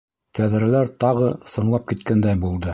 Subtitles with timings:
[0.37, 2.69] Тәҙрәләр тағы сыңлап киткәндәй булды.